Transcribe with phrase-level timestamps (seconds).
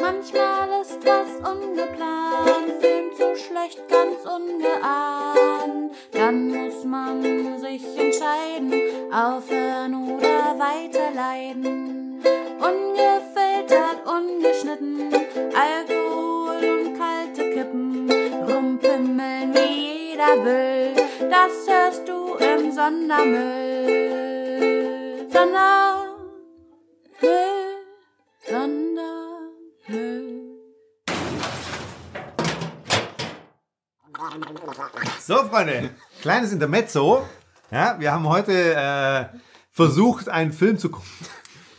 [0.00, 5.92] Manchmal ist was ungeplant, Film zu schlecht, ganz ungeahnt.
[6.12, 8.72] Dann muss man sich entscheiden,
[9.12, 12.20] aufhören oder weiterleiden.
[12.58, 15.12] Ungefiltert, ungeschnitten,
[15.54, 18.10] Alkohol und kalte Kippen,
[18.48, 20.94] rumpimmeln wie jeder will.
[21.30, 23.74] Das hörst du im Sondermüll.
[25.30, 26.04] Sondermüll,
[35.20, 37.24] So, Freunde, kleines Intermezzo.
[37.70, 39.38] Ja, wir haben heute äh,
[39.70, 41.08] versucht, einen Film zu gucken.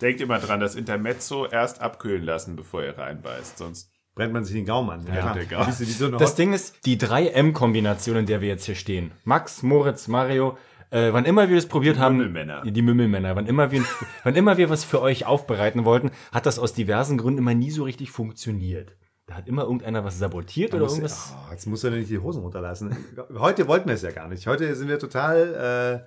[0.02, 3.58] Denkt immer dran, das Intermezzo erst abkühlen lassen, bevor ihr reinbeißt.
[3.58, 5.05] Sonst Brennt man sich den Gaumen an.
[5.13, 5.68] Ja, der Gaumen.
[5.77, 9.12] Wie so eine Das Ding ist, die 3M-Kombination, in der wir jetzt hier stehen.
[9.26, 10.58] Max, Moritz, Mario,
[10.90, 12.16] äh, wann immer wir das probiert haben.
[12.16, 12.63] Mümmelmänner.
[12.63, 13.35] Die Mümmelmänner.
[13.35, 13.84] Wann immer, wir,
[14.24, 17.72] wann immer wir was für euch aufbereiten wollten, hat das aus diversen Gründen immer nie
[17.72, 18.96] so richtig funktioniert.
[19.28, 21.34] Da hat immer irgendeiner was sabotiert oder muss- irgendwas.
[21.36, 22.96] Oh, jetzt muss er nicht die Hosen runterlassen.
[23.40, 24.46] Heute wollten wir es ja gar nicht.
[24.48, 26.05] Heute sind wir total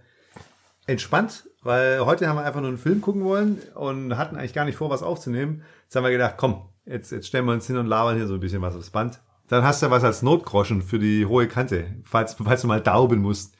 [0.86, 4.54] äh, entspannt, weil heute haben wir einfach nur einen Film gucken wollen und hatten eigentlich
[4.54, 5.62] gar nicht vor, was aufzunehmen.
[5.84, 8.34] Jetzt haben wir gedacht, komm, jetzt, jetzt stellen wir uns hin und labern hier so
[8.34, 9.20] ein bisschen was aufs Band.
[9.48, 11.86] Dann hast du was als Notgroschen für die hohe Kante.
[12.04, 13.54] Falls, falls du mal dauben musst,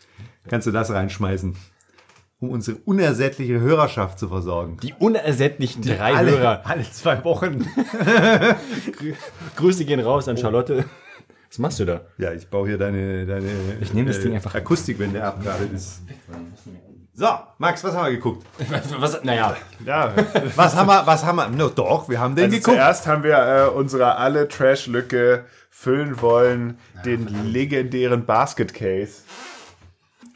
[0.48, 1.56] kannst du das reinschmeißen,
[2.40, 4.76] um unsere unersättliche Hörerschaft zu versorgen.
[4.82, 6.62] Die unersättlichen drei alle, Hörer.
[6.64, 7.66] alle zwei Wochen.
[9.56, 10.84] Grüße gehen raus an Charlotte.
[11.48, 12.02] Was machst du da?
[12.18, 13.48] Ja, ich baue hier deine, deine
[13.80, 15.66] Ich nehme das Ding einfach- Akustikwände ab gerade.
[15.66, 16.00] Das-
[17.14, 17.26] So,
[17.58, 18.46] Max, was haben wir geguckt?
[19.00, 20.12] Was, naja, Ja,
[20.54, 21.48] Was haben wir, was haben wir?
[21.48, 22.76] No, doch, wir haben den also geguckt.
[22.76, 29.22] zuerst haben wir äh, unsere alle Trash-Lücke füllen wollen, den legendären Basket Case.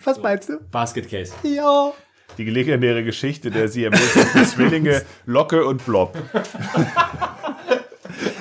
[0.05, 0.59] Was meinst du?
[0.71, 1.33] Basket Case.
[1.43, 1.93] Ja.
[2.39, 6.17] Die legendäre Geschichte der siamesischen Zwillinge Locke und Blob.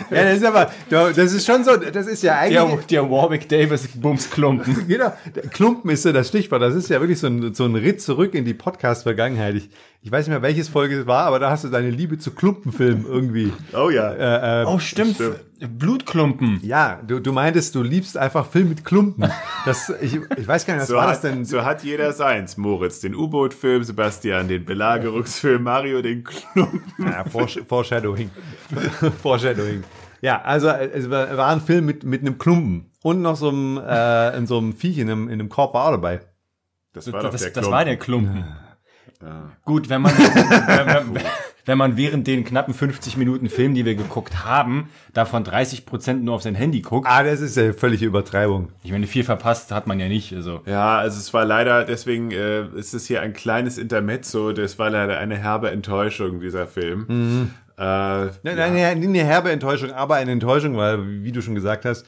[0.10, 3.48] Ja, das ist aber, das ist schon so, das ist ja Der, eigentlich, der Warwick
[3.48, 4.86] Davis Bumsklumpen.
[4.88, 6.62] genau, der Klumpen ist so das Stichwort.
[6.62, 9.56] Das ist ja wirklich so ein, so ein Ritt zurück in die Podcast-Vergangenheit.
[9.56, 9.70] Ich,
[10.02, 12.32] ich weiß nicht mehr, welches Folge es war, aber da hast du deine Liebe zu
[12.32, 13.54] Klumpenfilmen irgendwie.
[13.74, 14.12] Oh ja.
[14.12, 15.16] Äh, äh, Oh, stimmt.
[15.68, 16.60] Blutklumpen.
[16.64, 19.32] ja, du, du meintest, du liebst einfach Film mit Klumpen.
[19.66, 21.46] Das, ich, ich weiß gar nicht, was So war hat, das denn?
[21.46, 22.58] so hat jeder seins.
[22.58, 26.82] Moritz den U-Boot-Film, Sebastian den Belagerungsfilm, Mario den Klumpen.
[27.00, 28.30] Ja, Foresh Foreshadowing.
[29.22, 29.84] Foreshadowing.
[30.22, 32.92] Ja, also es war war ein Film mit, mit einem Klumpen.
[33.04, 35.86] Und noch so einem, äh, in so einem Viech in einem, in einem Korb war
[35.88, 36.22] auch dabei.
[36.94, 37.72] Das war doch Das, der das Klumpen.
[37.72, 38.46] war der Klumpen.
[39.66, 41.22] Gut, wenn man, wenn, wenn,
[41.66, 46.24] wenn man während den knappen 50 Minuten Film, die wir geguckt haben, davon 30 Prozent
[46.24, 47.08] nur auf sein Handy guckt.
[47.10, 48.70] Ah, das ist ja völlige Übertreibung.
[48.84, 50.34] Ich meine, viel verpasst hat man ja nicht.
[50.34, 50.62] Also.
[50.66, 54.90] Ja, also es war leider, deswegen äh, ist es hier ein kleines Intermezzo, das war
[54.90, 57.06] leider eine herbe Enttäuschung, dieser Film.
[57.08, 57.52] Mhm.
[57.78, 61.86] Äh, Nein, nein, nein, eine herbe Enttäuschung, aber eine Enttäuschung, weil, wie du schon gesagt
[61.86, 62.06] hast,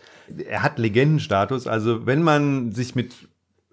[0.47, 1.67] er hat Legendenstatus.
[1.67, 3.13] Also, wenn man sich mit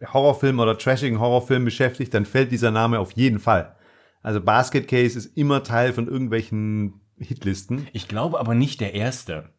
[0.03, 3.77] Horrorfilmen oder trashigen Horrorfilmen beschäftigt, dann fällt dieser Name auf jeden Fall.
[4.22, 7.87] Also, Basket Case ist immer Teil von irgendwelchen Hitlisten.
[7.93, 9.50] Ich glaube aber nicht der erste.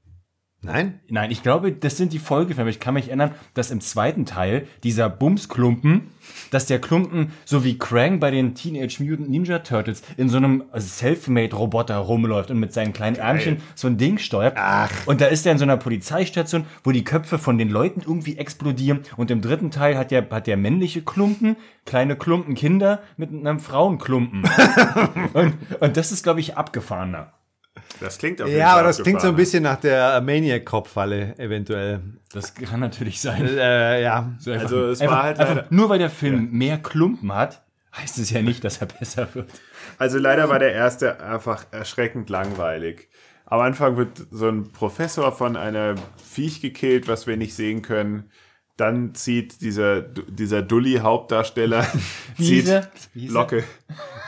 [0.64, 1.00] Nein?
[1.10, 2.70] Nein, ich glaube, das sind die Folgefilme.
[2.70, 6.12] Ich kann mich erinnern, dass im zweiten Teil dieser Bumsklumpen,
[6.52, 10.66] dass der Klumpen so wie Krang bei den Teenage Mutant Ninja Turtles in so einem
[10.72, 14.54] Selfmade-Roboter rumläuft und mit seinen kleinen Ärmchen so ein Ding steuert.
[14.56, 14.92] Ach.
[15.08, 18.38] Und da ist er in so einer Polizeistation, wo die Köpfe von den Leuten irgendwie
[18.38, 19.00] explodieren.
[19.18, 21.56] Und im dritten Teil hat der, hat der männliche Klumpen,
[21.88, 24.44] kleine Klumpen Kinder mit einem Frauenklumpen.
[25.34, 27.34] und, und das ist, glaube ich, abgefahrener.
[28.00, 29.35] Das klingt auf jeden Ja, Fall aber das klingt so ein abgefahren.
[29.35, 32.02] bisschen nach der Maniac-Kopffalle, eventuell.
[32.34, 33.46] Das kann natürlich sein.
[33.47, 34.31] Äh, ja.
[34.40, 37.63] So einfach- Also es war halt einfach, nur weil der Film mehr Klumpen hat,
[37.96, 39.50] heißt es ja nicht, dass er besser wird.
[39.97, 43.09] Also leider war der erste einfach erschreckend langweilig.
[43.46, 48.30] Am Anfang wird so ein Professor von einer Viech gekillt, was wir nicht sehen können.
[48.78, 51.86] Dann zieht dieser, dieser Dulli-Hauptdarsteller,
[52.38, 52.82] Wie zieht hieß?
[53.14, 53.34] Wie hieß er?
[53.34, 53.64] Locke,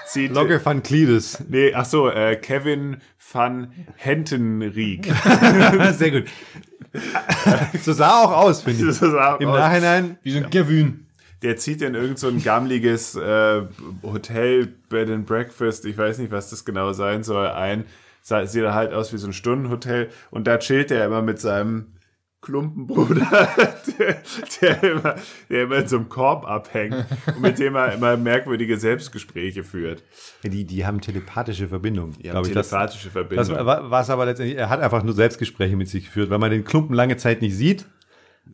[0.08, 1.44] zieht, Locke van Cleves.
[1.50, 2.98] nee, ach so, äh, Kevin
[3.32, 5.08] van Hentenriek.
[5.94, 6.26] Sehr gut.
[7.82, 8.96] so sah auch aus, finde ich.
[8.96, 9.58] sah Im aus.
[9.58, 11.08] Nachhinein, Wie so ein Gewün.
[11.42, 13.64] Der zieht in irgend so ein gammliges äh,
[14.04, 17.86] Hotel, Bed and Breakfast, ich weiß nicht, was das genau sein soll, ein.
[18.22, 20.10] Sieht er halt aus wie so ein Stundenhotel.
[20.32, 21.88] Und da chillt er immer mit seinem
[22.44, 23.50] Klumpenbruder,
[24.00, 24.18] der,
[24.62, 25.16] der, immer,
[25.50, 30.04] der immer in so einem Korb abhängt und mit dem er immer merkwürdige Selbstgespräche führt.
[30.44, 32.12] die, die haben telepathische Verbindung.
[32.22, 32.54] Ja, glaub ich.
[32.54, 33.14] Das, telepathische das
[33.50, 33.66] Verbindung.
[33.66, 36.66] war es aber letztendlich, er hat einfach nur Selbstgespräche mit sich geführt, weil man den
[36.66, 37.86] Klumpen lange Zeit nicht sieht.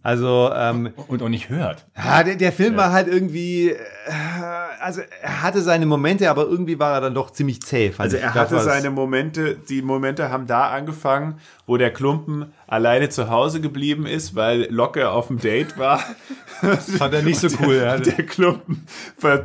[0.01, 1.86] Also, ähm, Und auch nicht hört.
[1.97, 3.77] ja, der, der Film war halt irgendwie, äh,
[4.80, 7.89] also er hatte seine Momente, aber irgendwie war er dann doch ziemlich zäh.
[7.91, 8.24] fand Also ich.
[8.24, 13.30] er Das hatte seine Momente, die Momente haben da angefangen, wo der Klumpen alleine zu
[13.30, 16.00] Hause geblieben ist, weil Locke auf dem Date war.
[16.97, 17.75] Fand er nicht so cool.
[17.75, 17.97] Ja.
[17.97, 18.86] Der Klumpen,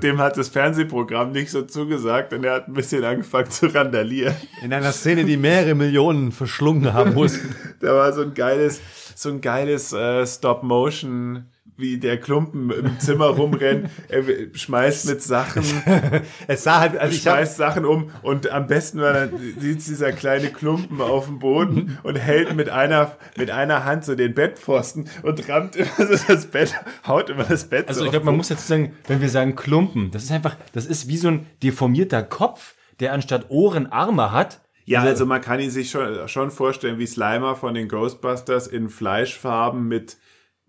[0.02, 4.34] dem hat das Fernsehprogramm nicht so zugesagt und er hat ein bisschen angefangen zu randalieren.
[4.62, 7.38] In einer Szene, die mehrere Millionen verschlungen haben muss.
[7.80, 8.80] Da war so ein geiles,
[9.14, 13.90] so ein geiles äh, Stop-Motion, wie der Klumpen im Zimmer rumrennt.
[14.08, 14.22] Er
[14.52, 15.64] schmeißt mit Sachen,
[16.46, 19.86] Es sah halt, also ich hab, schmeißt Sachen um und am besten war dann sieht
[19.86, 24.34] dieser kleine Klumpen auf dem Boden und hält mit einer mit einer Hand so den
[24.34, 26.74] Bettpfosten und rammt immer so das Bett,
[27.06, 29.56] haut immer das Bett Also so ich glaube, man muss jetzt sagen, wenn wir sagen
[29.56, 34.30] Klumpen, das ist einfach, das ist wie so ein deformierter Kopf, der anstatt Ohren Arme
[34.30, 34.60] hat.
[34.84, 38.66] Ja, Diese- also man kann ihn sich schon, schon vorstellen wie Slimer von den Ghostbusters
[38.66, 40.18] in Fleischfarben mit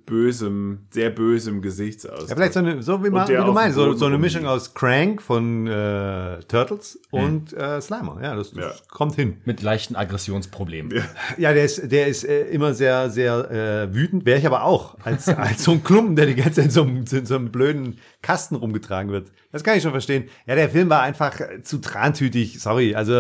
[0.06, 2.30] bösem, sehr bösem Gesichtsausdruck.
[2.30, 4.18] ja, vielleicht so, eine, so wie, man, wie du meinst, so, so eine.
[4.18, 8.20] Mischung aus Crank von äh, Turtles und äh, Slimer.
[8.22, 8.72] Ja, das, das Ja.
[8.90, 9.38] kommt hin.
[9.46, 11.04] mit leichten Aggressionsproblemen.
[11.38, 14.26] Ja, der ist, der ist äh, immer sehr, sehr äh, wütend.
[14.26, 14.98] Wäre ich aber auch.
[15.04, 17.52] Als, als so ein Klumpen, der die ganze Zeit in so, einem, in so einem
[17.52, 19.32] blöden Kasten rumgetragen wird.
[19.52, 20.26] Das kann ich schon verstehen.
[20.48, 22.60] Ja, der Film war einfach äh, zu trantütig.
[22.62, 22.96] Sorry.
[22.96, 23.14] Also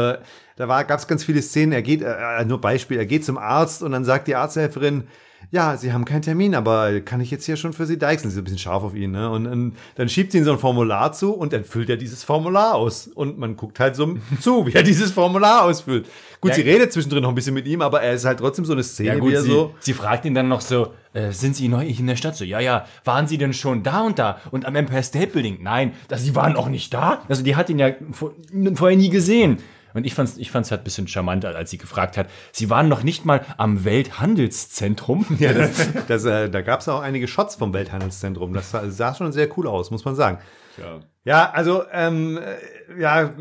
[0.58, 1.72] da war, gab es ganz viele Szenen.
[1.74, 5.06] Er geht, äh, nur Beispiel, er geht zum Arzt und dann sagt die Arzthelferin,
[5.52, 8.30] ja, Sie haben keinen Termin, aber kann ich jetzt hier schon für Sie deichseln?
[8.32, 9.30] Sie ist ein bisschen scharf auf ihn, ne?
[9.30, 12.24] Und, und dann schiebt sie ihm so ein Formular zu und dann füllt er dieses
[12.24, 13.08] Formular aus.
[13.08, 16.08] Und man guckt halt so zu, wie er dieses Formular ausfüllt.
[16.42, 16.56] Gut, Ja.
[16.56, 18.84] sie redet zwischendrin noch ein bisschen mit ihm, aber er ist halt trotzdem so eine
[18.84, 19.74] Szene, Ja gut, wie er sie, so.
[19.80, 22.36] sie fragt ihn dann noch so, äh, sind Sie neu in der Stadt?
[22.36, 24.40] So, ja, ja, waren Sie denn schon da und da?
[24.52, 25.60] Und am Empire State Building?
[25.62, 27.22] Nein, Sie waren auch nicht da?
[27.30, 28.34] Also die hat ihn ja vor,
[28.76, 29.60] vorher nie gesehen.
[29.96, 32.88] Und ich fand's, ich fand's halt ein bisschen charmant, als sie gefragt hat, Sie waren
[32.90, 35.26] noch nicht mal am Welthandelszentrum.
[35.40, 35.72] Ja, das,
[36.08, 38.54] das, äh, da gab es auch einige Shots vom Welthandelszentrum.
[38.54, 40.38] Das sah, sah schon sehr cool aus, muss man sagen.
[40.78, 41.00] Ja.
[41.24, 43.34] Ja, also, ähm, äh, ja,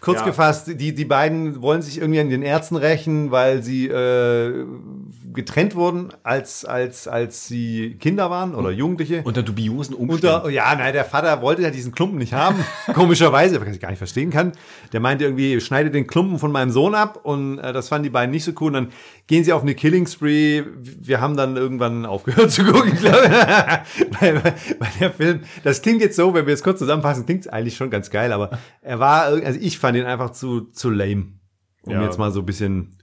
[0.00, 0.26] kurz Ja.
[0.26, 4.66] gefasst, die, die beiden wollen sich irgendwie an den Ärzten rächen, weil sie äh,
[5.32, 9.22] getrennt wurden, als, als, als sie Kinder waren oder Jugendliche.
[9.24, 10.36] Unter dubiosen Umständen.
[10.36, 12.56] Unter, ja, nein, der Vater wollte ja diesen Klumpen nicht haben.
[12.94, 14.52] Komischerweise, was ich gar nicht verstehen kann.
[14.92, 18.10] Der meinte irgendwie, schneide den Klumpen von meinem Sohn ab und äh, das fanden die
[18.10, 18.68] beiden nicht so cool.
[18.68, 18.88] Und dann
[19.26, 20.64] gehen sie auf eine Killing Spree.
[20.78, 24.20] Wir haben dann irgendwann aufgehört zu gucken, glaube ich.
[24.20, 27.48] weil, weil der Film, das klingt jetzt so, wenn wir es kurz zusammenfassen, klingt es
[27.48, 28.50] eigentlich schon ganz geil, aber
[28.82, 31.32] er war, also ich fand ihn einfach zu, zu lame.
[31.82, 32.02] Um Ja.
[32.02, 32.96] jetzt mal so ein bisschen,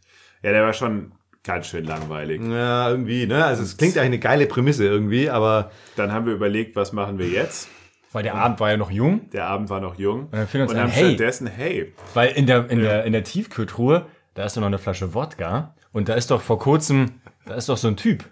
[0.44, 1.12] ja, der war schon
[1.45, 2.42] ganz schön langweilig.
[2.42, 3.45] ja, irgendwie, ne?
[3.45, 7.18] Also es klingt eigentlich eine geile Prämisse irgendwie, aber Dann haben wir überlegt, was machen
[7.19, 7.69] wir jetzt?
[8.12, 9.30] Weil der Abend war ja noch jung.
[9.31, 10.21] Der Abend war noch jung.
[10.25, 11.09] Und dann fiel uns ein, haben hey.
[11.15, 14.06] stattdessen, hey, Weil in der, in der, in der Tiefkühltruhe,
[14.36, 15.75] da ist doch noch eine Flasche Wodka.
[15.92, 18.24] Und da ist doch vor kurzem, da ist doch so ein Typ.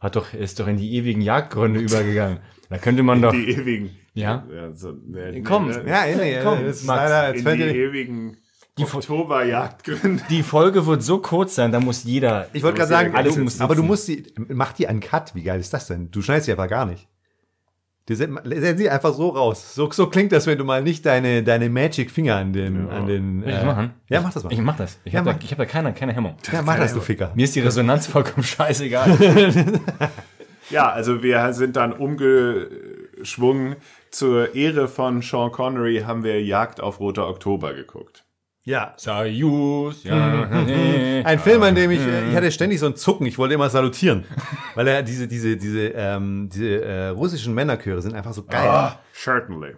[0.00, 2.38] Hat doch, ist doch in die ewigen Jagdgründe übergegangen.
[2.70, 3.90] Da könnte man doch, die ewigen.
[4.14, 4.44] Ja.
[4.72, 5.68] so, ne, Komm.
[5.68, 8.36] ne, ja, nee, Komm, das ist Max, leider, jetzt in fällt die dir- ewigen
[8.84, 10.22] Oktoberjagdgründe.
[10.30, 13.36] die Folge wird so kurz sein, da muss jeder, Ich wollte gerade sagen, ja alles
[13.36, 15.34] muss, aber du musst die, mach die einen Cut.
[15.34, 16.10] Wie geil ist das denn?
[16.10, 17.06] Du schneidest sie einfach gar nicht.
[18.08, 18.38] Die sind
[18.78, 19.74] sie einfach so raus.
[19.74, 23.06] So, so klingt das, wenn du mal nicht deine, deine Magic Finger an den, an
[23.06, 23.44] den.
[23.44, 23.90] Will ich machen?
[24.08, 24.52] Ja, mach das mal.
[24.52, 24.98] ich mach das.
[25.04, 26.34] Ich Ja, habe da, ich hab da keine, keine Hemmung.
[26.50, 27.32] ja, mach das, du Ficker.
[27.34, 29.18] Mir ist die Resonanz vollkommen scheißegal.
[30.70, 33.76] Ja, also wir sind dann umgeschwungen.
[34.10, 38.24] Zur Ehre von Sean Connery haben wir Jagd auf Roter Oktober geguckt.
[38.68, 38.92] Ja.
[38.98, 40.42] Sayus, ja.
[41.24, 43.26] Ein Film, an dem ich, äh, ich hatte ständig so ein Zucken.
[43.26, 44.24] Ich wollte immer salutieren.
[44.74, 48.68] Weil er diese, diese, diese, ähm, diese äh, russischen Männerchöre sind einfach so geil.
[48.68, 49.74] Ah, certainly.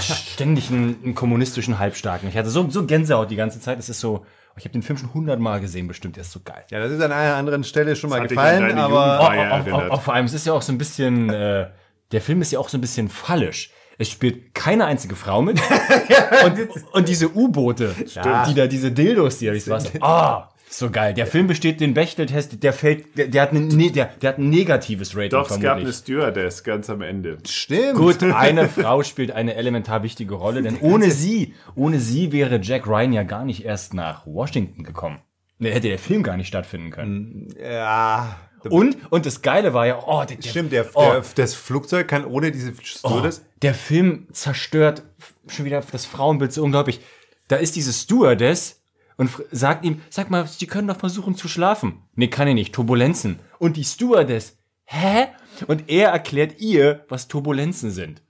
[0.00, 2.26] Ständig einen, einen kommunistischen Halbstarken.
[2.26, 3.78] Ich hatte so, so Gänsehaut die ganze Zeit.
[3.78, 4.24] Es ist so,
[4.56, 6.16] ich habe den Film schon hundertmal gesehen, bestimmt.
[6.16, 6.64] Der ist so geil.
[6.70, 9.20] Ja, das ist an einer anderen Stelle schon mal dich an gefallen, aber.
[9.20, 11.68] Auch, Ah, ja, auch, auch vor allem, es ist ja auch so ein bisschen, äh,
[12.12, 13.70] der Film ist ja auch so ein bisschen fallisch.
[14.02, 15.60] Es spielt keine einzige Frau mit.
[16.44, 19.90] und, und diese U-Boote, die da, diese Dildos, die da durchs Wasser.
[20.00, 21.14] Ah, so geil.
[21.14, 24.38] Der Film besteht den Bechteltest, der fällt, der, der hat ein, ne, der, der hat
[24.38, 25.96] ein negatives Rating Doch, es gab eine vermutlich.
[25.96, 27.38] Stewardess ganz am Ende.
[27.46, 27.94] Stimmt.
[27.94, 32.86] Gut, eine Frau spielt eine elementar wichtige Rolle, denn ohne sie, ohne sie wäre Jack
[32.86, 35.20] Ryan ja gar nicht erst nach Washington gekommen.
[35.60, 37.54] Da hätte der Film gar nicht stattfinden können.
[37.62, 38.36] Ja.
[38.70, 42.08] Und, und das Geile war ja, oh, der, der, Stimmt, der, oh, der, das Flugzeug
[42.08, 43.44] kann ohne diese Stewardess.
[43.62, 45.02] Der Film zerstört
[45.48, 47.00] schon wieder das Frauenbild so unglaublich.
[47.48, 48.82] Da ist diese Stewardess
[49.16, 52.02] und sagt ihm, sag mal, Sie können doch versuchen zu schlafen.
[52.14, 53.38] Nee, kann ich nicht, Turbulenzen.
[53.58, 55.28] Und die Stewardess, hä?
[55.66, 58.22] Und er erklärt ihr, was Turbulenzen sind.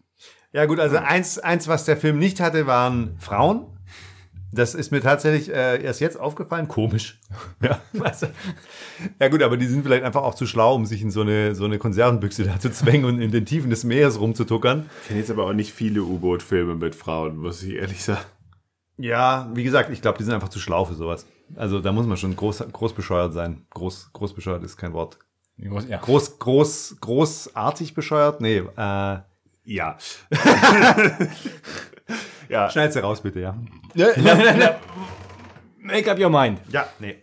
[0.53, 3.72] Ja gut, also eins, eins, was der Film nicht hatte, waren Frauen.
[4.55, 6.69] Das ist mir tatsächlich äh, erst jetzt aufgefallen.
[6.69, 7.19] Komisch.
[7.63, 7.81] Ja,
[9.21, 11.55] ja gut, aber die sind vielleicht einfach auch zu schlau, um sich in so eine,
[11.55, 14.91] so eine Konservenbüchse da zu zwängen und in den Tiefen des Meeres rumzutuckern.
[15.03, 18.21] Ich kenne jetzt aber auch nicht viele U-Boot-Filme mit Frauen, muss ich ehrlich sagen.
[18.99, 21.27] Ja, wie gesagt, ich glaube, die sind einfach zu schlau für sowas.
[21.57, 23.67] Also da muss man schon groß, groß bescheuert sein.
[23.71, 25.19] Groß, groß bescheuert ist kein Wort.
[25.57, 25.99] Ja.
[25.99, 28.41] Groß, groß, großartig bescheuert?
[28.41, 29.19] Nee, äh,
[29.65, 29.97] Ja.
[32.53, 33.57] ja, schneid's raus bitte, ja.
[35.79, 36.61] Make up your mind.
[36.71, 37.17] Ja, nee.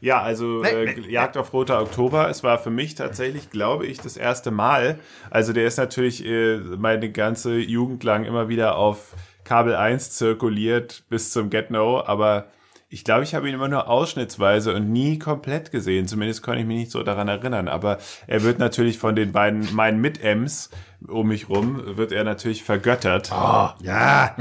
[0.00, 4.18] Ja, also äh, Jagd auf Roter Oktober, es war für mich tatsächlich, glaube ich, das
[4.18, 4.98] erste Mal.
[5.30, 11.04] Also der ist natürlich äh, meine ganze Jugend lang immer wieder auf Kabel 1 zirkuliert
[11.08, 12.48] bis zum Get No, aber
[12.94, 16.06] ich glaube, ich habe ihn immer nur ausschnittsweise und nie komplett gesehen.
[16.06, 17.66] Zumindest kann ich mich nicht so daran erinnern.
[17.66, 17.98] Aber
[18.28, 20.70] er wird natürlich von den beiden, meinen Mit-Ems
[21.08, 23.30] um mich rum, wird er natürlich vergöttert.
[23.30, 24.36] Ja.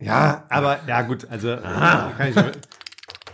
[0.00, 2.36] Ja, aber ja gut, also kann ich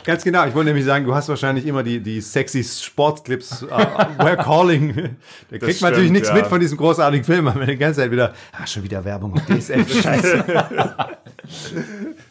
[0.04, 0.46] ganz genau.
[0.46, 3.62] Ich wollte nämlich sagen, du hast wahrscheinlich immer die die sexy Sportclips.
[3.62, 4.94] Uh, We're calling.
[4.94, 5.00] Da
[5.58, 6.34] kriegt man stimmt, natürlich nichts ja.
[6.34, 9.44] mit von diesem großartigen Film, man die ganze Zeit wieder, ah, schon wieder Werbung auf
[9.46, 10.02] DSF.
[10.02, 10.44] Scheiße.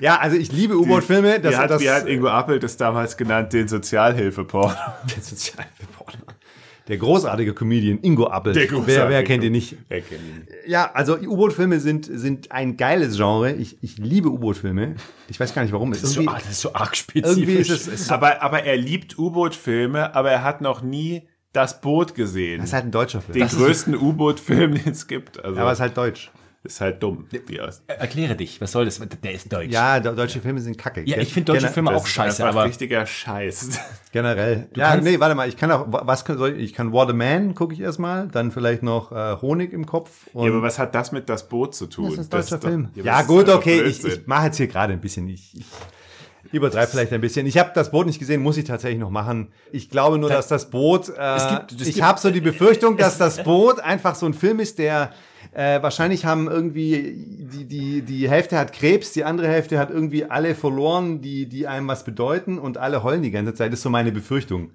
[0.00, 1.42] ja, also ich liebe U-Boot-Filme.
[1.42, 4.74] Wie hat, wie hat Ingo Appelt das damals genannt, den Sozialhilfeporno?
[5.16, 6.18] der Sozialreporter.
[6.88, 8.56] Der großartige Comedian Ingo Appelt.
[8.56, 9.76] Der wer, wer kennt ihn nicht?
[9.88, 10.50] Wer kennt ihn nicht?
[10.66, 13.52] Ja, also U-Boot-Filme sind, sind ein geiles Genre.
[13.52, 14.96] Ich, ich liebe U-Boot-Filme.
[15.28, 15.92] Ich weiß gar nicht warum.
[15.92, 17.38] Das ist, so, das ist so arg spezifisch.
[17.38, 21.80] irgendwie ist es, ist, Aber, aber er liebt U-Boot-Filme, aber er hat noch nie das
[21.80, 22.58] Boot gesehen.
[22.58, 23.38] das ist halt ein deutscher Film.
[23.38, 25.42] den größten U-Boot-Film, den es gibt.
[25.42, 26.30] Also aber es ist halt deutsch.
[26.64, 27.26] Ist halt dumm.
[27.88, 29.00] Erkläre dich, was soll das?
[29.22, 29.72] Der ist deutsch.
[29.72, 31.02] Ja, de- deutsche Filme sind kacke.
[31.04, 33.80] Ja, ich finde deutsche Filme Das auch ist scheiße, aber richtiger Scheiß.
[34.12, 34.68] Generell.
[34.76, 37.14] ja, kannst- nee, warte mal, ich kann auch, was soll ich, ich kann War the
[37.14, 40.28] Man, gucke ich erstmal, dann vielleicht noch äh, Honig im Kopf.
[40.34, 42.10] Und Ja, aber was hat das mit das Boot zu tun?
[42.10, 42.88] das ist ein deutscher doch- Film.
[42.94, 45.64] Ja, Ja, das gut, okay, ich, ich mache jetzt hier gerade ein bisschen, ich, ich
[46.52, 47.46] übertreibe vielleicht ein bisschen.
[47.46, 49.48] Ich habe das Boot nicht gesehen, muss ich tatsächlich noch machen.
[49.72, 51.38] Ich glaube nur, dass das Boot, äh,
[51.68, 54.78] gibt- es ich habe so die Befürchtung, dass das Boot einfach so ein Film ist,
[54.78, 55.10] der
[55.52, 60.24] äh, wahrscheinlich haben irgendwie die, die, die Hälfte hat Krebs, die andere Hälfte hat irgendwie
[60.24, 63.72] alle verloren, die, die einem was bedeuten und alle heulen die ganze Zeit.
[63.72, 64.70] Das ist so meine Befürchtung.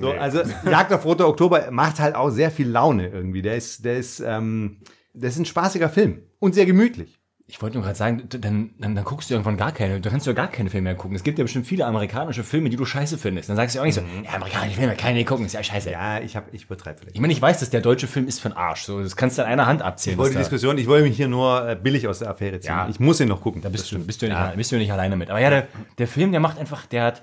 [0.00, 0.18] So, Nee.
[0.18, 3.42] also Jagd auf Roter Oktober macht halt auch sehr viel Laune irgendwie.
[3.42, 4.78] Der ist, der ist, ähm,
[5.12, 7.18] das ist ein spaßiger Film und sehr gemütlich.
[7.46, 10.26] Ich wollte nur gerade sagen, dann, dann, dann guckst du irgendwann gar keine, dann kannst
[10.26, 11.16] du ja gar keine Filme mehr gucken.
[11.16, 13.48] Es gibt ja bestimmt viele amerikanische Filme, die du scheiße findest.
[13.48, 15.90] Dann sagst du ja auch nicht so, ja, amerikanische Filme, keine gucken, ist ja scheiße.
[15.90, 17.16] Ja, ich habe, ich übertreibe vielleicht.
[17.16, 18.84] Ich meine, ich weiß, dass der deutsche Film ist für den Arsch.
[18.84, 20.14] So, das kannst du an einer Hand abzählen.
[20.14, 22.70] Ich wollte die Diskussion, ich wollte mich hier nur äh, billig aus der Affäre ziehen.
[22.70, 22.88] Ja.
[22.88, 23.60] Ich muss ihn noch gucken.
[23.60, 25.28] Da bist du, bist du, nicht, bist du nicht alleine mit.
[25.30, 25.68] Aber ja, der,
[25.98, 27.22] der Film, der macht einfach, der hat,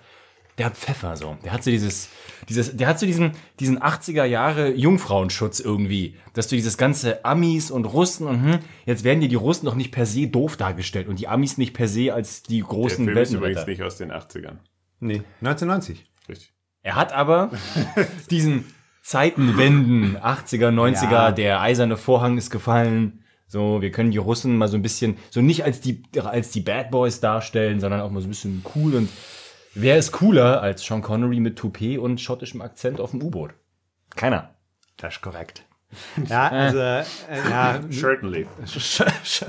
[0.59, 1.37] der hat Pfeffer so.
[1.43, 2.09] Der hat so dieses,
[2.47, 6.15] dieses, der hat so diesen, diesen 80er Jahre Jungfrauenschutz irgendwie.
[6.33, 9.75] Dass du dieses ganze Amis und Russen und hm, jetzt werden dir die Russen doch
[9.75, 13.05] nicht per se doof dargestellt und die Amis nicht per se als die Der großen
[13.05, 13.69] Film ist übrigens Weltenretter.
[13.71, 14.57] nicht aus den 80ern.
[14.99, 16.05] Nee, 1990.
[16.27, 16.53] Richtig.
[16.83, 17.49] Er hat aber
[18.29, 18.65] diesen
[19.01, 21.31] Zeitenwenden, 80er, 90er, Ja.
[21.31, 23.23] der eiserne Vorhang ist gefallen.
[23.47, 26.61] So, wir können die Russen mal so ein bisschen, so nicht als die, als die
[26.61, 28.93] Bad Boys darstellen, sondern auch mal so ein bisschen cool.
[28.95, 29.09] Und
[29.81, 33.51] wer ist cooler als Sean Connery mit Toupet und schottischem Akzent auf dem U-Boot?
[34.15, 34.55] Keiner.
[34.97, 35.63] Das ist korrekt.
[36.27, 37.03] Ja, also, äh,
[37.49, 38.47] ja, Certainly.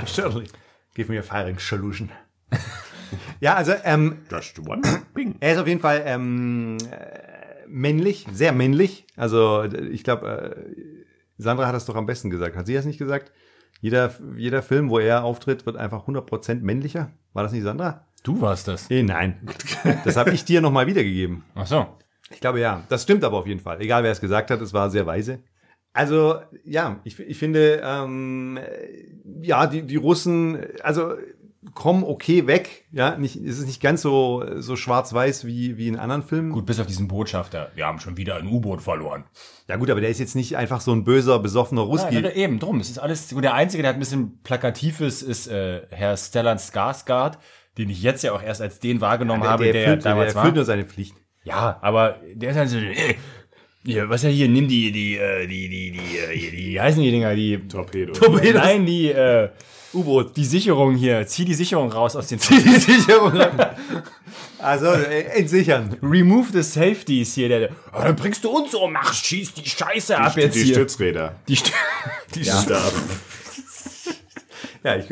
[0.06, 0.46] Shirley.
[0.94, 2.10] Give me a firing solution.
[3.40, 4.82] ja, also, ähm, Just one
[5.14, 5.36] Bing.
[5.40, 9.06] er ist auf jeden Fall ähm, äh, männlich, sehr männlich.
[9.16, 11.04] Also, ich glaube, äh,
[11.36, 12.56] Sandra hat das doch am besten gesagt.
[12.56, 13.32] Hat sie das nicht gesagt?
[13.80, 17.10] Jeder, jeder Film, wo er auftritt, wird einfach 100% männlicher.
[17.32, 18.06] War das nicht Sandra?
[18.22, 18.90] Du warst das.
[18.90, 19.40] Eh, nein.
[20.04, 21.44] Das habe ich dir nochmal wiedergegeben.
[21.54, 21.86] Ach so.
[22.30, 22.84] Ich glaube ja.
[22.88, 23.80] Das stimmt aber auf jeden Fall.
[23.80, 25.40] Egal wer es gesagt hat, es war sehr weise.
[25.92, 31.14] Also ja, ich, ich finde, ähm, äh, ja, die, die Russen, also
[31.74, 32.86] kommen okay weg.
[32.92, 36.52] Ja, nicht, es ist nicht ganz so, so schwarz-weiß wie, wie in anderen Filmen.
[36.52, 37.70] Gut, bis auf diesen Botschafter.
[37.74, 39.24] Wir haben schon wieder ein U-Boot verloren.
[39.68, 42.20] Ja gut, aber der ist jetzt nicht einfach so ein böser, besoffener Ruski.
[42.20, 42.80] Ja, eben, drum.
[42.80, 46.58] Es ist alles, der Einzige, der hat ein bisschen plakativ ist, ist äh, Herr Stellan
[46.58, 47.38] Skarsgård,
[47.80, 50.52] den ich jetzt ja auch erst als den wahrgenommen habe, der, erfüllt, der damals erfüllt
[50.52, 50.54] war.
[50.56, 51.14] nur seine Pflicht.
[51.44, 53.14] Ja, aber der ist halt so, äh,
[53.84, 56.80] hier, was ja hier, nimm die, die, äh, die, die, die, äh, die, die, wie
[56.80, 58.12] heißen die Dinger, die, Torpedo.
[58.12, 58.62] Torpedos.
[58.62, 59.48] nein, die, äh,
[59.92, 60.36] U-Boot.
[60.36, 63.32] die Sicherung hier, zieh die Sicherung raus aus den, Die Sicherung.
[64.58, 65.96] also äh, entsichern.
[66.02, 70.16] remove the safeties hier, der, oh, dann bringst du uns um, ach, schieß die Scheiße
[70.16, 70.74] ab Die, jetzt die hier.
[70.74, 71.36] Stützräder.
[71.48, 71.72] Die, St
[72.34, 72.56] die Ja.
[72.56, 72.70] St
[74.82, 75.06] Ja, ich,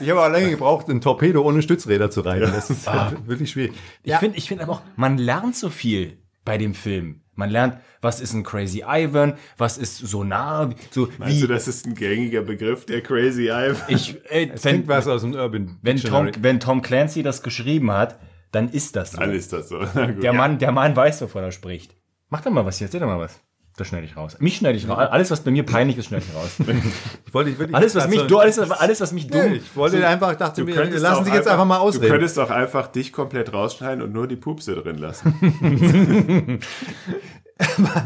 [0.00, 2.52] ich habe auch lange gebraucht, ein Torpedo ohne Stützräder zu reiten.
[2.52, 2.86] Das ist
[3.26, 3.72] wirklich schwierig.
[4.02, 7.22] Ich finde, ich finde aber auch, man lernt so viel bei dem Film.
[7.34, 11.68] Man lernt, was ist ein Crazy Ivan, was ist Sonar, so Meinst wie du, das
[11.68, 13.76] ist ein gängiger Begriff, der Crazy Ivan?
[13.88, 17.42] ich, äh, Es wenn, klingt was aus dem Urban wenn, Tom, wenn Tom Clancy das
[17.42, 18.18] geschrieben hat,
[18.52, 19.18] dann ist das so.
[19.18, 19.78] Dann ist das so.
[19.94, 20.22] Gut.
[20.22, 21.94] Der Mann, der Mann weiß, wovon er spricht.
[22.30, 23.38] Mach doch mal was jetzt, erzähl doch mal was.
[23.76, 24.36] Das schneide ich raus.
[24.40, 24.96] Mich schneide ich raus.
[25.10, 26.56] Alles, was bei mir peinlich ist, schneide ich raus.
[27.26, 29.52] Ich wollte wirklich Alles, was mich, also- du, alles, alles, was mich Nee, dumm.
[29.52, 32.10] ich wollte einfach, dachte Du mir, lassen Sie jetzt einfach mal Du ausreden.
[32.12, 36.58] könntest auch einfach dich komplett rausschneiden und nur die Pupse drin lassen.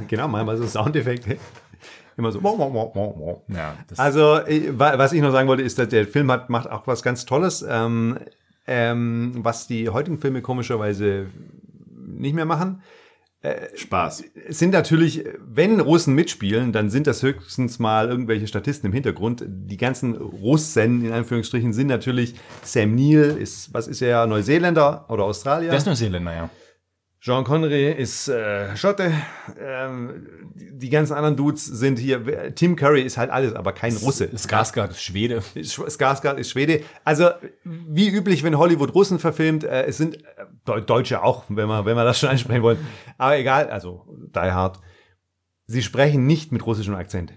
[0.08, 1.36] Genau, wir so Soundeffekte.
[2.16, 2.40] Immer so.
[3.48, 4.20] Ja, Also,
[4.78, 7.24] wa- was ich noch sagen wollte, ist, dass der Film hat, macht auch was ganz
[7.24, 8.18] Tolles, ähm,
[8.66, 11.26] ähm, was die heutigen Filme komischerweise
[11.96, 12.82] nicht mehr machen.
[13.74, 14.24] Spaß.
[14.48, 19.44] Es sind natürlich, wenn Russen mitspielen, dann sind das höchstens mal irgendwelche Statisten im Hintergrund.
[19.46, 25.24] Die ganzen Russen, in Anführungsstrichen, sind natürlich Sam Neill, ist, was ist er, Neuseeländer oder
[25.24, 25.70] Australier?
[25.70, 26.50] der ist Neuseeländer, ja.
[27.20, 29.12] Jean Connery ist äh, Schotte.
[29.60, 32.54] Ähm, die ganzen anderen Dudes sind hier.
[32.54, 34.30] Tim Curry ist halt alles, aber kein Russe.
[34.34, 35.40] Skarsgård ist Schwede.
[35.54, 36.80] Skarsgård ist Schwede.
[37.04, 37.28] Also
[37.64, 41.84] wie üblich, wenn Hollywood Russen verfilmt, äh, es sind äh, Deu- Deutsche auch, wenn wir,
[41.84, 42.78] wenn wir das schon ansprechen wollen.
[43.18, 44.80] Aber egal, also Die Hard.
[45.66, 47.34] Sie sprechen nicht mit russischem Akzent.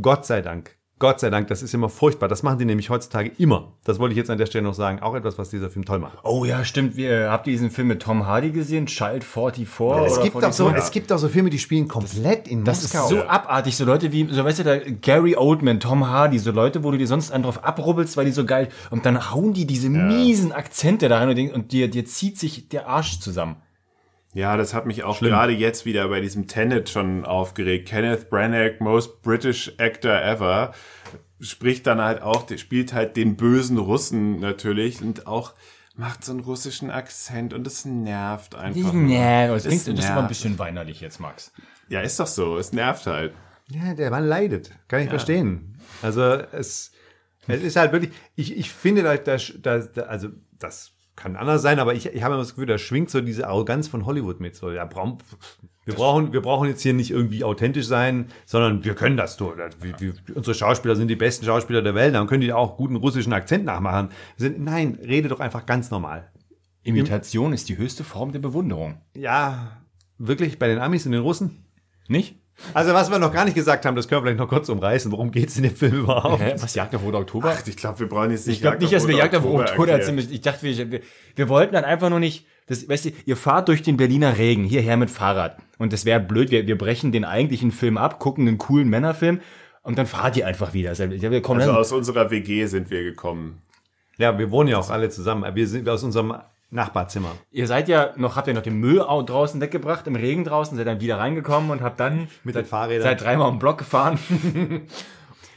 [0.00, 0.76] Gott sei Dank.
[1.04, 2.28] Gott sei Dank, das ist immer furchtbar.
[2.30, 3.74] Das machen die nämlich heutzutage immer.
[3.84, 5.00] Das wollte ich jetzt an der Stelle noch sagen.
[5.02, 6.16] Auch etwas, was dieser Film toll macht.
[6.22, 6.96] Oh ja, stimmt.
[6.96, 8.86] Wir, habt ihr diesen Film mit Tom Hardy gesehen?
[8.86, 9.64] Child 44?
[9.66, 10.56] es, oder gibt auch 42?
[10.56, 13.10] so, es gibt auch so Filme, die spielen komplett in Das ist Moskau.
[13.10, 16.82] so abartig, so Leute wie, so weißt du, da Gary Oldman, Tom Hardy, so Leute,
[16.84, 19.66] wo du dir sonst einen drauf abrubbelst, weil die so geil, und dann hauen die
[19.66, 23.56] diese miesen Akzente da rein und, und dir, dir zieht sich der Arsch zusammen.
[24.34, 27.88] Ja, das hat mich auch gerade jetzt wieder bei diesem Tenet schon aufgeregt.
[27.88, 30.74] Kenneth Branagh, most British actor ever,
[31.40, 35.54] spricht dann halt auch, spielt halt den bösen Russen natürlich und auch
[35.96, 38.92] macht so einen russischen Akzent und es nervt einfach.
[38.92, 39.02] nur.
[39.04, 41.52] Nee, das, Es klingt, das ist aber ein bisschen weinerlich jetzt, Max.
[41.88, 42.58] Ja, ist doch so.
[42.58, 43.32] Es nervt halt.
[43.68, 44.72] Ja, der Mann leidet.
[44.88, 45.78] Kann ich verstehen.
[46.02, 46.90] Also es,
[47.46, 51.78] es ist halt wirklich, ich, ich finde, da, da, da, also das kann anders sein,
[51.78, 54.56] aber ich, ich habe immer das Gefühl, da schwingt so diese Arroganz von Hollywood mit.
[54.56, 55.18] So, ja, braun-
[55.84, 59.52] wir brauchen, wir brauchen jetzt hier nicht irgendwie authentisch sein, sondern wir können das tun.
[59.80, 62.96] Wir, wir, unsere Schauspieler sind die besten Schauspieler der Welt, dann können die auch guten
[62.96, 64.08] russischen Akzent nachmachen.
[64.36, 66.30] Sind, nein, rede doch einfach ganz normal.
[66.82, 69.00] Imitation ist die höchste Form der Bewunderung.
[69.14, 69.78] Ja,
[70.18, 71.64] wirklich bei den Amis und den Russen?
[72.08, 72.36] Nicht?
[72.72, 75.10] Also was wir noch gar nicht gesagt haben, das können wir vielleicht noch kurz umreißen.
[75.12, 76.40] Worum geht's in dem Film überhaupt?
[76.40, 76.54] Hä?
[76.58, 77.54] Was Jagd auf Roter Oktober?
[77.56, 79.68] Ach, ich glaube, wir brauchen jetzt nicht Ich glaube nicht, dass wir Jagd auf Oktober
[79.88, 80.00] erklären.
[80.00, 80.18] erzählen.
[80.30, 81.00] Ich dachte, wir, wir,
[81.34, 84.64] wir wollten dann einfach nur nicht, das, weißt du, ihr fahrt durch den Berliner Regen
[84.64, 85.58] hierher mit Fahrrad.
[85.78, 89.40] Und das wäre blöd, wir, wir brechen den eigentlichen Film ab, gucken einen coolen Männerfilm
[89.82, 90.90] und dann fahrt ihr einfach wieder.
[90.90, 93.60] Also, ja, wir kommen Also aus unserer WG sind wir gekommen.
[94.16, 95.44] Ja, wir wohnen ja auch alle zusammen.
[95.54, 96.34] Wir sind aus unserem
[96.74, 97.30] Nachbarzimmer.
[97.50, 100.76] ihr seid ja noch, habt ihr noch den Müll au- draußen weggebracht, im Regen draußen,
[100.76, 103.02] seid dann wieder reingekommen und habt dann Mit den Fahrrädern.
[103.02, 104.18] seid dreimal den Block gefahren.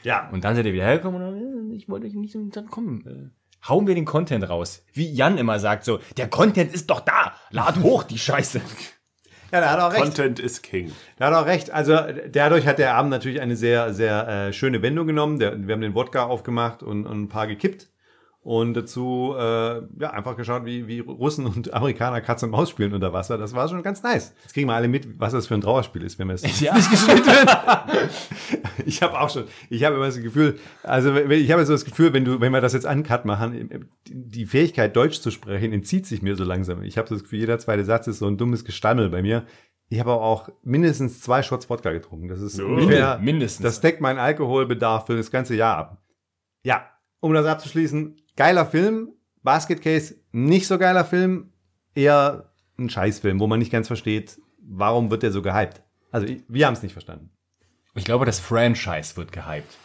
[0.03, 0.30] Ja.
[0.32, 2.67] Und dann seid ihr wieder hergekommen und dann, äh, ich wollte euch nicht so, dann
[2.67, 4.86] komm, äh, hauen wir den Content raus.
[4.93, 8.62] Wie Jan immer sagt so, der Content ist doch da, lad hoch die Scheiße.
[9.51, 10.03] Ja, der hat auch recht.
[10.03, 10.91] Content is King.
[11.19, 11.71] Der hat auch recht.
[11.71, 11.97] Also
[12.32, 15.39] dadurch hat der Abend natürlich eine sehr, sehr äh, schöne Wendung genommen.
[15.39, 17.89] Der, wir haben den Wodka aufgemacht und, und ein paar gekippt.
[18.48, 19.42] Und dazu äh,
[20.00, 23.38] ja einfach geschaut, wie, wie Russen und Amerikaner Katz und Maus spielen unter Wasser.
[23.38, 24.34] Das war schon ganz nice.
[24.44, 26.74] Jetzt kriegen wir alle mit, was das für ein Trauerspiel ist, wenn wir es Ja.
[26.78, 27.50] nicht geschnitten wird.
[28.86, 31.84] Ich habe auch schon, ich habe immer das Gefühl, also wenn- ich habe so das
[31.84, 36.06] Gefühl, wenn du, wenn wir das jetzt uncut machen, die Fähigkeit Deutsch zu sprechen entzieht
[36.06, 36.84] sich mir so langsam.
[36.84, 39.46] Ich habe das Gefühl, jeder zweite Satz ist so ein dummes Gestammel bei mir.
[39.90, 42.30] Ich habe aber auch mindestens zwei Shots Wodka getrunken.
[42.30, 43.64] Das ist ungefähr, Mindestens.
[43.64, 46.02] das deckt meinen Alkoholbedarf für das ganze Jahr ab.
[46.64, 46.86] Ja,
[47.20, 49.10] um das abzuschließen, geiler Film,
[49.43, 51.52] Basket Case, nicht so geiler Film,
[51.95, 55.82] eher ein Scheißfilm, wo man nicht ganz versteht, warum wird der so gehypt.
[56.12, 57.32] Also wir haben es nicht verstanden.
[57.95, 59.76] Ich glaube, das Franchise wird gehypt.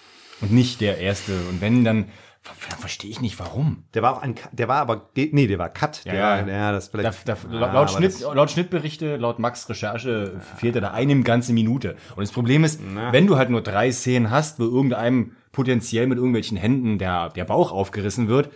[0.41, 1.33] Und nicht der erste.
[1.49, 2.07] Und wenn, dann,
[2.43, 3.85] dann verstehe ich nicht, warum.
[3.95, 6.05] Der war auch ein, der war aber, nee, der war Cut.
[6.05, 6.47] Der Ja, ja.
[6.47, 7.29] ja, das Da, vielleicht.
[7.29, 11.97] da, Ah, laut, Schnitt, das- laut Schnittberichte, laut Max Recherche fehlte da eine ganze Minute.
[12.17, 13.13] Und das Problem ist, Na.
[13.13, 17.45] wenn du halt nur drei Szenen hast, wo irgendeinem potenziell mit irgendwelchen Händen der, der
[17.45, 18.51] Bauch aufgerissen wird,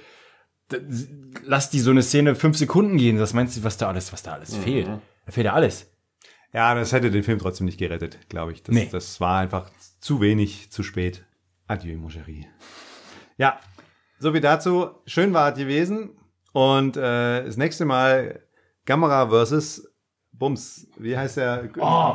[1.44, 3.20] lass die so eine Szene fünf Sekunden gehen.
[3.20, 4.88] Was meinst du, was da alles, was da alles fehlt?
[4.88, 5.90] Da fehlt ja alles.
[6.52, 8.62] Ja, das hätte den Film trotzdem nicht gerettet, glaube ich.
[8.62, 8.88] Das, Nee.
[8.90, 11.24] das war einfach zu wenig, zu spät.
[11.66, 12.46] Adieu, mon chéri.
[13.36, 13.60] Ja,
[14.18, 14.90] so wie dazu.
[15.04, 16.10] Schön war es gewesen.
[16.52, 18.42] Und äh, das nächste Mal
[18.86, 19.86] Gamera versus
[20.38, 20.86] Bums.
[20.98, 21.62] Wie heißt der?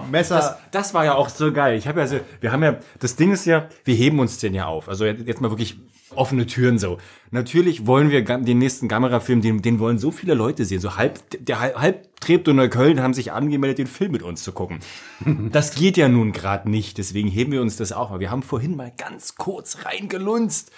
[0.09, 0.35] Messer.
[0.35, 1.77] Oh, Das, das war ja auch so geil.
[1.77, 4.53] Ich habe ja so, wir haben ja, das Ding ist ja, wir heben uns den
[4.53, 4.87] ja auf.
[4.89, 5.77] Also jetzt mal wirklich
[6.15, 6.97] offene Türen so.
[7.31, 10.79] Natürlich wollen wir den nächsten Kamerafilm, den, den wollen so viele Leute sehen.
[10.79, 14.79] So halb, der halb, Treptow Neukölln haben sich angemeldet, den Film mit uns zu gucken.
[15.51, 18.19] Das geht ja nun gerade nicht, deswegen heben wir uns das auch mal.
[18.19, 20.71] Wir haben vorhin mal ganz kurz reingelunzt.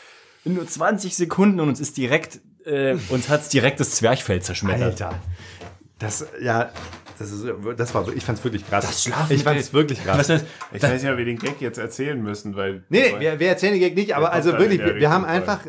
[0.45, 5.01] In nur 20 Sekunden und uns ist direkt, äh, uns hat's direkt das Zwerchfell zerschmettert.
[5.01, 5.19] Alter.
[5.99, 6.71] Das, ja,
[7.19, 7.45] das ist,
[7.77, 8.85] das war, ich fand's wirklich krass.
[8.85, 10.29] Das Schlafen ich fand's der- wirklich krass.
[10.73, 12.83] Ich weiß nicht, ob wir den Gag jetzt erzählen müssen, weil.
[12.89, 15.59] Nee, nee, wir, wir erzählen den Gag nicht, aber also wirklich, wir, wir haben einfach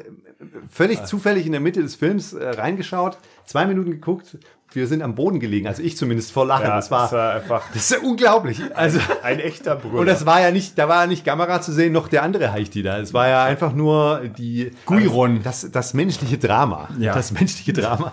[0.71, 4.37] völlig zufällig in der Mitte des Films äh, reingeschaut, zwei Minuten geguckt,
[4.73, 6.65] wir sind am Boden gelegen, also ich zumindest vor Lachen.
[6.65, 8.61] ja, das, war, das war einfach das ist ja unglaublich.
[8.75, 10.01] Also, ein echter Brüller.
[10.01, 12.53] und das war ja nicht, da war ja nicht Kamera zu sehen, noch der andere
[12.53, 12.99] Heichti da.
[12.99, 15.43] Es war ja einfach nur die Guiron.
[15.43, 16.89] Das, das menschliche Drama.
[16.99, 17.15] Ja.
[17.15, 18.13] Das menschliche Drama.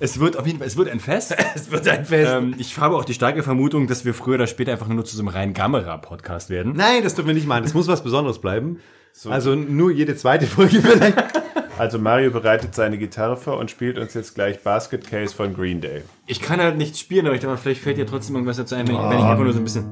[0.00, 1.34] Es wird auf jeden Fall, es wird ein Fest.
[1.54, 2.32] Es wird ein Fest.
[2.32, 5.16] ähm, ich habe auch die starke Vermutung, dass wir früher oder später einfach nur zu
[5.16, 6.72] so einem reinen Kamera-Podcast werden.
[6.76, 7.62] Nein, das dürfen wir nicht machen.
[7.62, 8.80] Das muss was Besonderes bleiben.
[9.28, 11.16] Also nur jede zweite Folge vielleicht.
[11.76, 15.80] Also Mario bereitet seine Gitarre vor und spielt uns jetzt gleich Basket Case von Green
[15.80, 16.02] Day.
[16.26, 18.86] Ich kann halt nicht spielen, aber ich dachte, vielleicht fällt dir trotzdem irgendwas dazu ein,
[18.86, 19.84] wenn ich, wenn ich einfach nur so ein bisschen.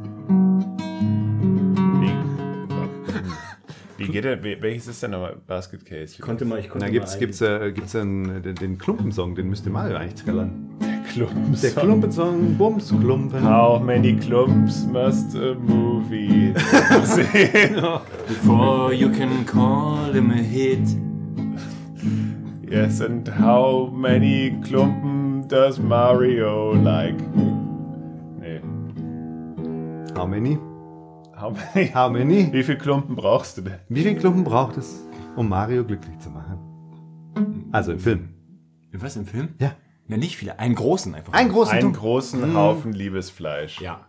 [4.12, 4.42] Geht der?
[4.42, 6.20] Welches ist denn nochmal Basket Case?
[6.22, 9.70] Konnte mal, ich konnte Da gibt's, gibt's, äh, gibt's einen, den, den Klumpensong, den müsste
[9.70, 10.68] Mario eigentlich trällern.
[11.12, 11.56] Klumpen.
[11.60, 13.44] Der Klumpensong, Bums, Klumpen.
[13.44, 16.54] How many clumps must a movie
[17.04, 17.74] sehen?
[18.28, 20.86] Before you can call him a hit.
[22.70, 27.20] Yes, and how many Klumpen does Mario like?
[28.40, 28.60] Nee.
[30.16, 30.58] How many?
[31.42, 32.48] How many?
[32.52, 33.80] Wie viel Klumpen brauchst du denn?
[33.88, 35.02] Wie viele Klumpen braucht es,
[35.34, 37.68] um Mario glücklich zu machen?
[37.72, 38.28] Also im Film.
[38.92, 39.48] Was im Film?
[39.58, 39.74] Ja.
[40.06, 40.60] Na, nicht viele.
[40.60, 41.32] Einen großen einfach.
[41.32, 43.80] Einen großen Einen großen Haufen Liebesfleisch.
[43.80, 44.06] Ja.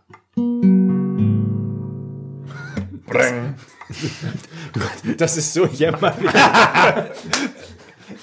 [3.06, 3.54] Breng.
[5.18, 6.30] Das ist so jämmerlich.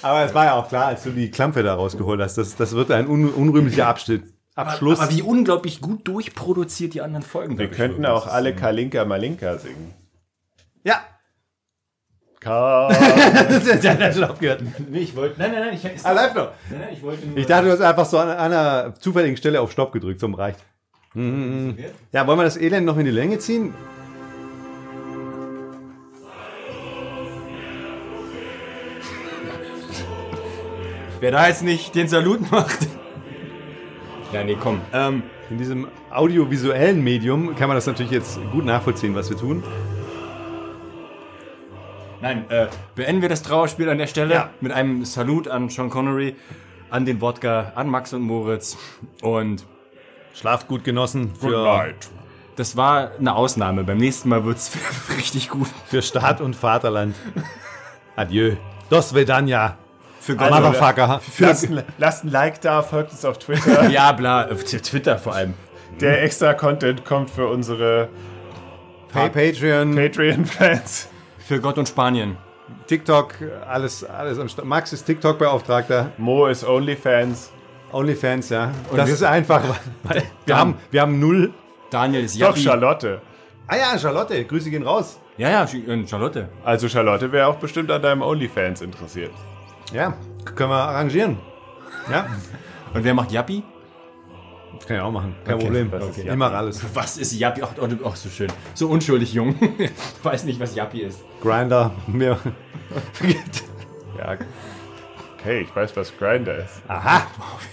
[0.01, 2.71] Aber es war ja auch klar, als du die Klampe da rausgeholt hast, das, das
[2.71, 4.23] wird ein un unrühmlicher Abschnitt.
[4.55, 4.99] Abschluss.
[4.99, 9.93] Aber wie unglaublich gut durchproduziert die anderen Folgen Wir könnten auch alle Kalinka Malinka singen.
[10.83, 11.01] ja,
[12.39, 14.63] Ka der hat schon aufgehört.
[14.89, 15.39] Nee, ich wollte.
[15.39, 16.51] Nein, nein, nein, ich, ist, Ah, live noch.
[16.71, 17.37] nein, nein, ich wollte nur.
[17.37, 20.59] Ich dachte, du hast einfach so an einer zufälligen Stelle auf Stopp gedrückt, zum reicht.
[21.13, 21.77] Mhm.
[22.11, 23.73] Ja, wollen wir das Elend noch in die Länge ziehen?
[31.19, 32.87] Wer da jetzt nicht den Salut macht.
[34.33, 34.79] Ja, nee, komm.
[34.93, 39.63] Ähm, In diesem audiovisuellen Medium kann man das natürlich jetzt gut nachvollziehen, was wir tun.
[42.21, 44.49] nein, äh, beenden wir das Trauerspiel an der Stelle Ja.
[44.61, 46.35] mit einem Salut an Sean Connery,
[46.89, 48.77] an den Wodka, an Max und Moritz.
[49.21, 49.65] Und
[50.33, 52.09] Schlaft gut, Genossen, Good für, night.
[52.55, 53.83] das war eine Ausnahme.
[53.83, 54.71] Beim nächsten Mal wird's
[55.17, 55.67] richtig gut.
[55.87, 57.15] für Staat und Vaterland.
[58.15, 58.53] Adieu.
[58.89, 59.77] Dos Vedanya.
[60.37, 60.63] Für Also, Gott.
[60.63, 61.21] Motherfucker.
[61.39, 63.89] Lasst ein, lasst ein Like da, folgt uns auf Twitter.
[63.89, 65.53] ja, bla, auf Twitter vor allem.
[65.99, 68.09] Der extra Content kommt für unsere
[69.11, 71.09] Pay Patreon, Patreon-Fans.
[71.39, 72.37] Für Gott und Spanien.
[72.87, 73.35] TikTok,
[73.67, 74.65] alles, alles am Start.
[74.67, 76.11] Max ist TikTok-Beauftragter.
[76.17, 77.51] Mo ist OnlyFans.
[77.91, 78.71] OnlyFans, ja.
[78.95, 79.61] das wir- ist einfach,
[80.03, 81.53] weil wir haben, wir haben null.
[81.89, 82.61] Daniel ist Doch, Jappi.
[82.61, 83.21] Charlotte.
[83.67, 85.19] Ah ja, Charlotte, Grüße gehen raus.
[85.37, 86.47] Ja, ja, äh, Charlotte.
[86.63, 89.31] Also Charlotte wäre auch bestimmt an deinem OnlyFans interessiert.
[89.93, 90.13] Ja,
[90.55, 91.37] können wir arrangieren.
[92.09, 92.27] Ja,
[92.93, 93.63] Und wer macht Jappi?
[94.87, 95.35] kann ich auch machen.
[95.45, 95.91] Kein Okay, Problem.
[95.91, 96.37] was ist Ich Yappi?
[96.37, 96.81] mache alles.
[96.95, 97.61] Was ist Jappi?
[97.63, 98.51] Ach, oh, du- so schön.
[98.73, 99.55] So unschuldig jung.
[100.23, 101.19] Weiß nicht, was Jappi ist.
[101.41, 101.91] Grinder.
[102.07, 102.37] Mir.
[104.17, 104.35] Ja.
[105.39, 106.81] Okay, ich weiß, was Grinder ist.
[106.87, 107.23] Aha.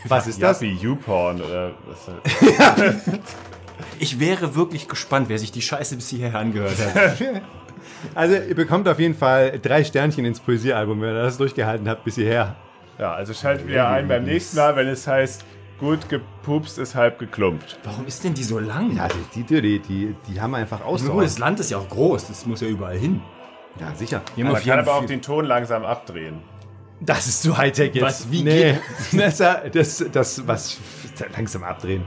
[0.07, 0.61] Was ist das?
[0.63, 3.19] Yappi, YouPorn oder was?
[4.01, 7.21] Ich wäre wirklich gespannt, wer sich die Scheiße bis hierher angehört hat.
[8.15, 12.05] Also, ihr bekommt auf jeden Fall drei Sternchen ins Poesiealbum, wenn ihr das durchgehalten habt
[12.05, 12.57] bis hierher.
[12.99, 15.45] Ja, also schaltet wieder ein beim nächsten Mal, wenn es heißt,
[15.79, 17.79] gut gepupst ist halb geklumpt.
[17.85, 18.97] Warum ist denn die so lang?
[18.97, 21.23] Ja, die, die, die, die, die haben einfach Nur Ausdauer.
[21.23, 23.21] das Land ist ja auch groß, das muss ja überall hin.
[23.79, 24.23] Ja, sicher.
[24.37, 26.43] Haben Man auf kann aber auch den Ton langsam abdrehen.
[27.01, 28.03] Das ist zu Hightech jetzt.
[28.03, 28.79] Was, wie nee.
[29.13, 29.39] Das,
[29.73, 30.79] das, das, was,
[31.37, 32.05] langsam abdrehen.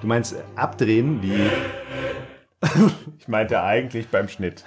[0.00, 1.50] Du meinst abdrehen, wie.
[3.18, 4.64] Ich meinte eigentlich beim Schnitt.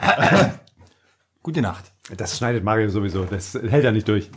[1.44, 1.92] Gute Nacht.
[2.16, 3.26] Das schneidet Mario sowieso.
[3.26, 4.30] Das hält er nicht durch.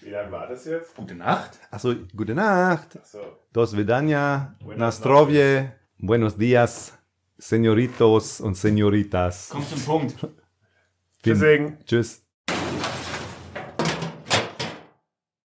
[0.00, 0.94] Wie lange war das jetzt?
[0.94, 1.58] Gute Nacht.
[1.70, 2.98] Achso, gute Nacht.
[3.04, 3.20] So.
[3.52, 4.54] Dos Vidania.
[4.76, 5.72] Nastrovje.
[5.98, 6.98] Buenos dias.
[7.38, 9.48] Señoritos und Señoritas.
[9.50, 10.14] Komm zum Punkt.
[11.22, 11.78] Tschüssing.
[11.84, 12.21] Tschüss.